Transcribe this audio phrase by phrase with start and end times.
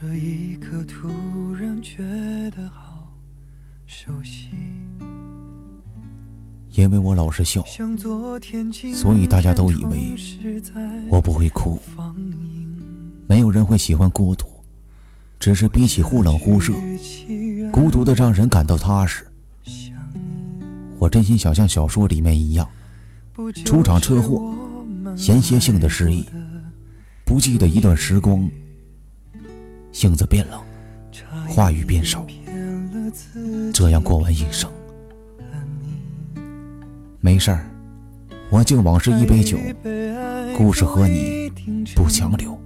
[0.00, 2.02] 这一刻突然觉
[2.50, 3.08] 得好
[3.86, 4.48] 熟悉，
[6.72, 7.64] 因为我老是笑，
[8.92, 10.16] 所以大家都以为
[11.08, 11.78] 我不会哭。
[13.28, 14.48] 没有人会喜欢孤独，
[15.38, 16.74] 只是比起忽冷忽热，
[17.70, 19.24] 孤独的让人感到踏实。
[20.98, 22.68] 我真心想像小说里面一样，
[23.64, 24.52] 出场车祸，
[25.14, 26.28] 间歇性的失忆，
[27.24, 28.50] 不记得一段时光。
[29.94, 30.60] 性子变冷，
[31.48, 32.26] 话语变少，
[33.72, 34.68] 这样过完一生。
[37.20, 37.64] 没事儿，
[38.50, 39.56] 我敬往事一杯酒，
[40.56, 41.48] 故事和你
[41.94, 42.58] 不强留。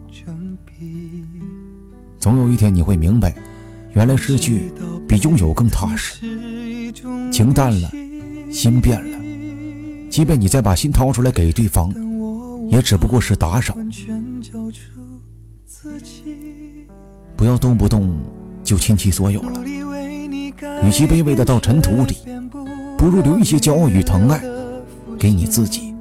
[2.19, 3.37] 总有一天你会明白，
[3.93, 4.73] 原来失去
[5.07, 6.27] 比拥有更踏实。
[7.31, 7.91] 情淡了，
[8.51, 9.19] 心变了，
[10.11, 11.93] 即便你再把心掏出来给对方，
[12.71, 13.77] 也只不过是打赏。
[17.37, 18.19] 不要动不动
[18.65, 19.61] 就倾其所有了，
[20.83, 22.17] 与其卑微的到尘土里，
[22.97, 24.43] 不如留一些骄傲与疼爱
[25.19, 25.95] 给你自己。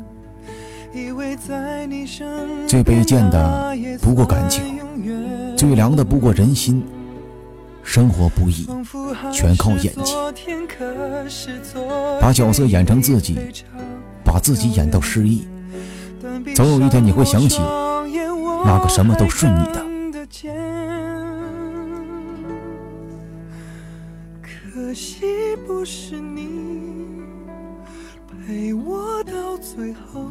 [2.68, 4.80] 最卑贱的不过感情，
[5.56, 6.84] 最凉的不过人心。
[7.84, 8.68] 生活不易，
[9.32, 10.14] 全靠演技。
[12.20, 13.38] 把角色演成自己，
[14.26, 15.48] 把自己演到失忆，
[16.54, 17.62] 总有一天你会想起
[18.68, 19.82] 那个什么都顺你的。
[24.42, 27.23] 可惜不是你
[28.30, 30.30] 陪我到最后。